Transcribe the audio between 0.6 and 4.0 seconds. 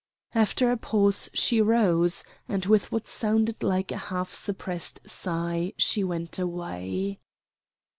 a pause she rose, and, with what sounded like a